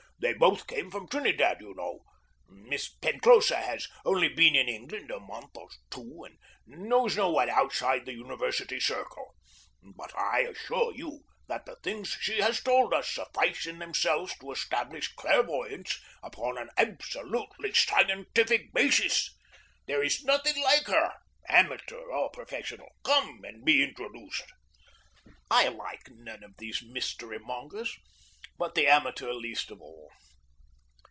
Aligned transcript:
They 0.23 0.33
both 0.33 0.67
come 0.67 0.91
from 0.91 1.07
Trinidad, 1.07 1.57
you 1.61 1.73
know. 1.73 2.01
Miss 2.47 2.89
Penclosa 2.93 3.57
has 3.57 3.87
only 4.05 4.27
been 4.29 4.55
in 4.55 4.69
England 4.69 5.09
a 5.09 5.19
month 5.19 5.49
or 5.57 5.67
two, 5.89 6.23
and 6.25 6.37
knows 6.67 7.17
no 7.17 7.31
one 7.31 7.49
outside 7.49 8.05
the 8.05 8.13
university 8.13 8.79
circle, 8.79 9.33
but 9.81 10.15
I 10.15 10.41
assure 10.41 10.93
you 10.93 11.23
that 11.47 11.65
the 11.65 11.75
things 11.77 12.17
she 12.21 12.39
has 12.39 12.61
told 12.61 12.93
us 12.93 13.09
suffice 13.09 13.65
in 13.65 13.79
themselves 13.79 14.37
to 14.37 14.51
establish 14.51 15.07
clairvoyance 15.15 15.99
upon 16.21 16.59
an 16.59 16.69
absolutely 16.77 17.73
scientific 17.73 18.71
basis. 18.75 19.35
There 19.87 20.03
is 20.03 20.23
nothing 20.23 20.61
like 20.63 20.85
her, 20.85 21.15
amateur 21.49 21.99
or 22.11 22.29
professional. 22.29 22.89
Come 23.03 23.39
and 23.43 23.65
be 23.65 23.81
introduced!" 23.81 24.45
I 25.49 25.69
like 25.69 26.09
none 26.11 26.43
of 26.43 26.57
these 26.59 26.83
mystery 26.83 27.39
mongers, 27.39 27.97
but 28.57 28.75
the 28.75 28.85
amateur 28.87 29.31
least 29.33 29.71
of 29.71 29.81
all. 29.81 30.11